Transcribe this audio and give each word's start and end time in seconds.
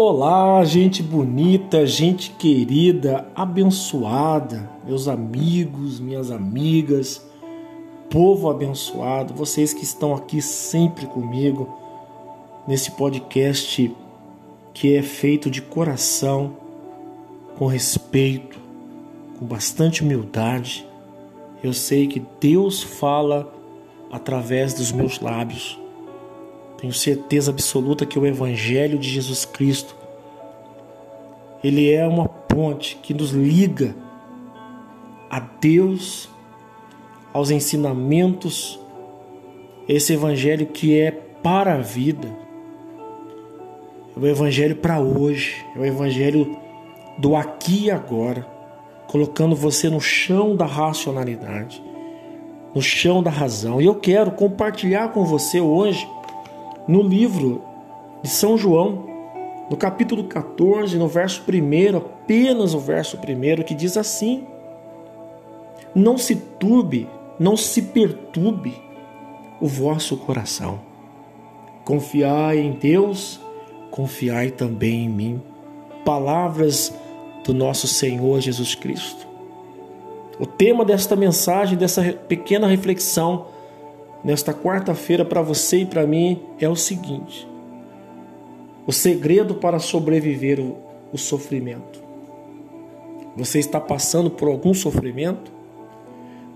Olá, 0.00 0.64
gente 0.64 1.02
bonita, 1.02 1.84
gente 1.84 2.30
querida, 2.30 3.26
abençoada, 3.34 4.70
meus 4.86 5.08
amigos, 5.08 5.98
minhas 5.98 6.30
amigas, 6.30 7.20
povo 8.08 8.48
abençoado, 8.48 9.34
vocês 9.34 9.74
que 9.74 9.82
estão 9.82 10.14
aqui 10.14 10.40
sempre 10.40 11.04
comigo 11.04 11.76
nesse 12.64 12.92
podcast 12.92 13.92
que 14.72 14.94
é 14.94 15.02
feito 15.02 15.50
de 15.50 15.60
coração, 15.60 16.56
com 17.58 17.66
respeito, 17.66 18.56
com 19.36 19.46
bastante 19.46 20.04
humildade. 20.04 20.86
Eu 21.60 21.72
sei 21.72 22.06
que 22.06 22.24
Deus 22.40 22.84
fala 22.84 23.52
através 24.12 24.74
dos 24.74 24.92
meus 24.92 25.18
lábios 25.18 25.76
tenho 26.78 26.92
certeza 26.92 27.50
absoluta 27.50 28.06
que 28.06 28.18
o 28.18 28.26
Evangelho 28.26 28.98
de 28.98 29.08
Jesus 29.08 29.44
Cristo 29.44 29.98
ele 31.62 31.92
é 31.92 32.06
uma 32.06 32.28
ponte 32.28 32.96
que 33.02 33.12
nos 33.12 33.30
liga 33.30 33.94
a 35.28 35.40
Deus, 35.40 36.28
aos 37.32 37.50
ensinamentos, 37.50 38.80
esse 39.88 40.12
Evangelho 40.12 40.66
que 40.66 40.98
é 40.98 41.10
para 41.42 41.74
a 41.74 41.78
vida, 41.78 42.28
é 44.16 44.20
o 44.20 44.26
Evangelho 44.26 44.76
para 44.76 45.00
hoje, 45.00 45.64
é 45.76 45.80
o 45.80 45.84
Evangelho 45.84 46.56
do 47.18 47.34
aqui 47.34 47.86
e 47.86 47.90
agora, 47.90 48.46
colocando 49.08 49.56
você 49.56 49.90
no 49.90 50.00
chão 50.00 50.54
da 50.54 50.64
racionalidade, 50.64 51.82
no 52.74 52.80
chão 52.80 53.22
da 53.22 53.30
razão. 53.30 53.80
E 53.80 53.86
eu 53.86 53.94
quero 53.94 54.30
compartilhar 54.30 55.08
com 55.08 55.24
você 55.24 55.60
hoje 55.60 56.08
no 56.88 57.02
livro 57.02 57.62
de 58.22 58.30
São 58.30 58.56
João, 58.56 59.04
no 59.70 59.76
capítulo 59.76 60.24
14, 60.24 60.96
no 60.96 61.06
verso 61.06 61.44
1, 61.46 61.96
apenas 61.98 62.72
o 62.72 62.78
verso 62.78 63.18
1, 63.18 63.62
que 63.62 63.74
diz 63.74 63.98
assim: 63.98 64.46
Não 65.94 66.16
se 66.16 66.34
turbe, 66.34 67.06
não 67.38 67.56
se 67.56 67.82
perturbe 67.82 68.74
o 69.60 69.66
vosso 69.66 70.16
coração. 70.16 70.80
Confiai 71.84 72.58
em 72.58 72.72
Deus, 72.72 73.38
confiai 73.90 74.50
também 74.50 75.04
em 75.04 75.08
mim. 75.08 75.42
Palavras 76.04 76.94
do 77.44 77.52
nosso 77.52 77.86
Senhor 77.86 78.40
Jesus 78.40 78.74
Cristo. 78.74 79.26
O 80.40 80.46
tema 80.46 80.84
desta 80.84 81.16
mensagem, 81.16 81.76
dessa 81.76 82.02
pequena 82.02 82.66
reflexão, 82.66 83.46
nesta 84.22 84.52
quarta-feira 84.52 85.24
para 85.24 85.42
você 85.42 85.78
e 85.78 85.86
para 85.86 86.06
mim 86.06 86.40
é 86.60 86.68
o 86.68 86.76
seguinte: 86.76 87.48
o 88.86 88.92
segredo 88.92 89.54
para 89.54 89.78
sobreviver 89.78 90.60
o, 90.60 90.76
o 91.12 91.18
sofrimento. 91.18 92.02
Você 93.36 93.58
está 93.58 93.80
passando 93.80 94.30
por 94.30 94.48
algum 94.48 94.74
sofrimento? 94.74 95.52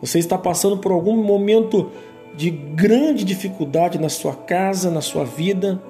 Você 0.00 0.18
está 0.18 0.36
passando 0.36 0.78
por 0.78 0.90
algum 0.90 1.16
momento 1.22 1.90
de 2.34 2.50
grande 2.50 3.24
dificuldade 3.24 3.98
na 3.98 4.08
sua 4.08 4.34
casa, 4.34 4.90
na 4.90 5.00
sua 5.00 5.24
vida? 5.24 5.80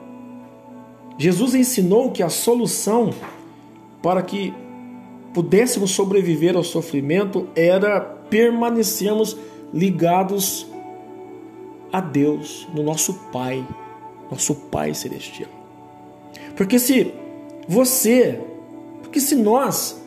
Jesus 1.17 1.55
ensinou 1.55 2.11
que 2.11 2.23
a 2.23 2.29
solução 2.29 3.11
para 4.03 4.21
que 4.23 4.53
pudéssemos 5.33 5.93
sobreviver 5.93 6.57
ao 6.57 6.65
sofrimento 6.65 7.49
era 7.55 8.01
permanecermos 8.01 9.37
ligados 9.73 10.67
a 11.93 12.01
Deus, 12.01 12.67
no 12.75 12.83
nosso 12.83 13.15
Pai, 13.31 13.67
nosso 14.31 14.55
Pai 14.55 14.95
Celestial. 14.95 15.51
Porque 16.57 16.79
se 16.79 17.13
você, 17.69 18.41
porque 19.03 19.21
se 19.21 19.37
nós 19.37 20.01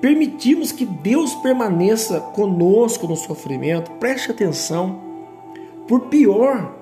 permitirmos 0.00 0.72
que 0.72 0.84
Deus 0.84 1.34
permaneça 1.36 2.20
conosco 2.20 3.06
no 3.06 3.16
sofrimento, 3.16 3.90
preste 3.92 4.30
atenção, 4.30 5.00
por 5.86 6.02
pior 6.02 6.74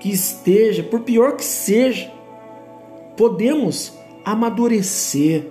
que 0.00 0.10
esteja, 0.10 0.82
por 0.82 1.00
pior 1.00 1.36
que 1.36 1.44
seja, 1.44 2.12
podemos 3.16 3.92
amadurecer 4.24 5.50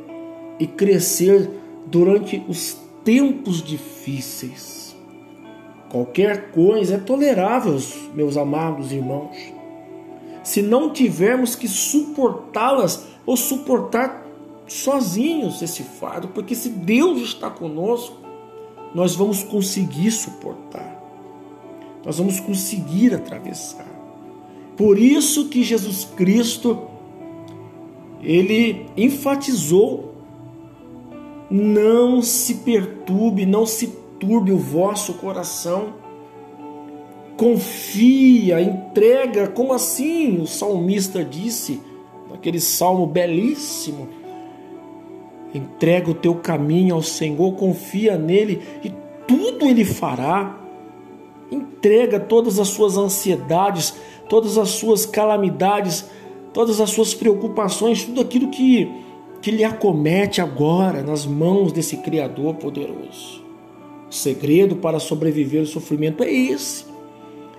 e 0.60 0.68
crescer 0.68 1.50
durante 1.86 2.44
os 2.48 2.78
tempos 3.04 3.62
difíceis. 3.62 4.93
Qualquer 5.94 6.50
coisa 6.50 6.96
é 6.96 6.98
tolerável, 6.98 7.80
meus 8.16 8.36
amados 8.36 8.92
irmãos, 8.92 9.38
se 10.44 10.60
não 10.60 10.90
tivermos 10.90 11.56
que 11.56 11.68
suportá-las 11.68 13.06
ou 13.24 13.38
suportar 13.38 14.26
sozinhos 14.68 15.62
esse 15.62 15.84
fardo, 15.84 16.30
porque 16.30 16.56
se 16.56 16.70
Deus 16.70 17.22
está 17.22 17.48
conosco, 17.48 18.18
nós 18.96 19.16
vamos 19.16 19.44
conseguir 19.44 20.10
suportar, 20.10 21.00
nós 22.04 22.18
vamos 22.18 22.40
conseguir 22.40 23.14
atravessar. 23.14 23.86
Por 24.76 24.98
isso 24.98 25.48
que 25.48 25.62
Jesus 25.62 26.06
Cristo 26.16 26.88
ele 28.20 28.88
enfatizou: 28.98 30.16
não 31.52 32.20
se 32.20 32.56
perturbe, 32.56 33.46
não 33.46 33.68
se 33.68 34.02
perturbe 34.24 34.52
o 34.52 34.58
vosso 34.58 35.14
coração. 35.16 35.94
Confia, 37.36 38.62
entrega, 38.62 39.48
como 39.48 39.74
assim? 39.74 40.40
O 40.40 40.48
salmista 40.48 41.24
disse, 41.24 41.82
naquele 42.30 42.60
salmo 42.60 43.06
belíssimo. 43.06 44.08
Entrega 45.54 46.10
o 46.10 46.16
teu 46.16 46.36
caminho 46.36 46.96
ao 46.96 47.02
Senhor, 47.02 47.54
confia 47.54 48.18
nele 48.18 48.62
e 48.84 48.92
tudo 49.28 49.66
ele 49.66 49.84
fará. 49.84 50.60
Entrega 51.52 52.20
todas 52.20 52.60
as 52.60 52.70
suas 52.70 52.98
ansiedades, 52.98 53.94
todas 54.30 54.58
as 54.58 54.70
suas 54.70 55.06
calamidades, 55.06 56.06
todas 56.54 56.80
as 56.80 56.90
suas 56.90 57.14
preocupações, 57.14 58.04
tudo 58.04 58.22
aquilo 58.22 58.50
que, 58.50 58.90
que 59.42 59.52
lhe 59.52 59.64
acomete 59.64 60.42
agora 60.42 61.04
nas 61.04 61.26
mãos 61.26 61.72
desse 61.72 61.98
Criador 61.98 62.56
poderoso. 62.56 63.43
O 64.14 64.16
segredo 64.16 64.76
para 64.76 65.00
sobreviver 65.00 65.62
ao 65.62 65.66
sofrimento 65.66 66.24
é 66.24 66.32
esse. 66.32 66.86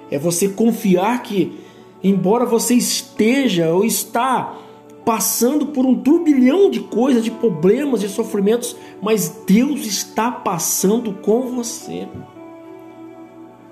É 0.09 0.17
você 0.17 0.49
confiar 0.49 1.21
que, 1.21 1.53
embora 2.01 2.47
você 2.47 2.75
esteja 2.75 3.73
ou 3.73 3.85
está 3.85 4.57
passando 5.05 5.67
por 5.67 5.85
um 5.85 5.97
turbilhão 5.97 6.71
de 6.71 6.79
coisas, 6.79 7.25
de 7.25 7.31
problemas, 7.33 8.03
de 8.03 8.09
sofrimentos, 8.09 8.77
mas 9.03 9.43
Deus 9.45 9.85
está 9.85 10.31
passando 10.31 11.15
com 11.15 11.57
você. 11.57 12.07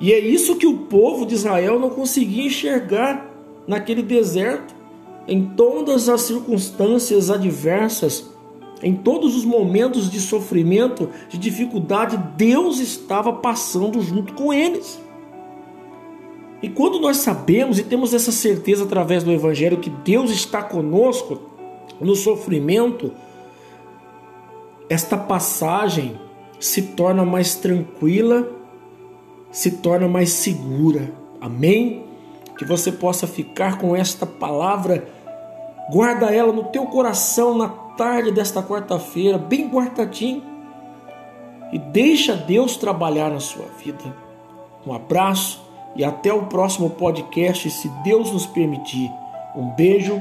E 0.00 0.12
é 0.12 0.18
isso 0.18 0.56
que 0.56 0.66
o 0.66 0.78
povo 0.78 1.24
de 1.24 1.36
Israel 1.36 1.78
não 1.78 1.88
conseguia 1.88 2.46
enxergar 2.46 3.32
naquele 3.64 4.02
deserto, 4.02 4.74
em 5.28 5.44
todas 5.50 6.08
as 6.08 6.22
circunstâncias 6.22 7.30
adversas 7.30 8.31
em 8.82 8.94
todos 8.94 9.36
os 9.36 9.44
momentos 9.44 10.10
de 10.10 10.20
sofrimento, 10.20 11.08
de 11.28 11.38
dificuldade, 11.38 12.18
Deus 12.36 12.80
estava 12.80 13.32
passando 13.32 14.00
junto 14.00 14.32
com 14.32 14.52
eles. 14.52 15.00
E 16.60 16.68
quando 16.68 17.00
nós 17.00 17.18
sabemos 17.18 17.78
e 17.78 17.84
temos 17.84 18.12
essa 18.12 18.32
certeza 18.32 18.84
através 18.84 19.22
do 19.22 19.30
Evangelho 19.30 19.78
que 19.78 19.90
Deus 19.90 20.30
está 20.30 20.62
conosco 20.62 21.40
no 22.00 22.16
sofrimento, 22.16 23.12
esta 24.88 25.16
passagem 25.16 26.20
se 26.60 26.82
torna 26.82 27.24
mais 27.24 27.54
tranquila, 27.54 28.48
se 29.50 29.72
torna 29.72 30.08
mais 30.08 30.30
segura. 30.30 31.12
Amém? 31.40 32.04
Que 32.56 32.64
você 32.64 32.92
possa 32.92 33.26
ficar 33.26 33.78
com 33.78 33.96
esta 33.96 34.24
palavra, 34.24 35.08
guarda 35.90 36.26
ela 36.26 36.52
no 36.52 36.64
teu 36.64 36.86
coração, 36.86 37.56
na 37.56 37.81
tarde 37.96 38.30
desta 38.30 38.62
quarta-feira, 38.62 39.38
bem 39.38 39.68
guardadinho, 39.68 40.42
e 41.72 41.78
deixa 41.78 42.34
Deus 42.34 42.76
trabalhar 42.76 43.30
na 43.30 43.40
sua 43.40 43.66
vida. 43.82 44.14
Um 44.86 44.92
abraço 44.92 45.62
e 45.96 46.04
até 46.04 46.32
o 46.32 46.46
próximo 46.46 46.90
podcast, 46.90 47.70
se 47.70 47.88
Deus 48.04 48.30
nos 48.30 48.46
permitir. 48.46 49.10
Um 49.54 49.70
beijo 49.70 50.20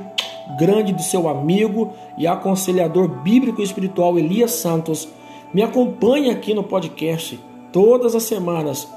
grande 0.58 0.94
do 0.94 1.02
seu 1.02 1.28
amigo 1.28 1.94
e 2.18 2.28
aconselhador 2.28 3.08
bíblico 3.08 3.62
e 3.62 3.64
espiritual 3.64 4.18
Elias 4.18 4.52
Santos. 4.52 5.08
Me 5.54 5.62
acompanhe 5.62 6.30
aqui 6.30 6.54
no 6.54 6.64
podcast 6.64 7.40
todas 7.72 8.16
as 8.16 8.24
semanas. 8.24 8.88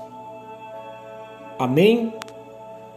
Amém? 1.59 2.13